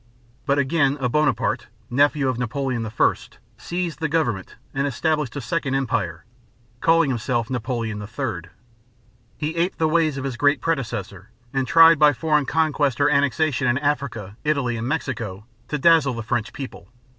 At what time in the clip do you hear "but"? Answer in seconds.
0.47-0.57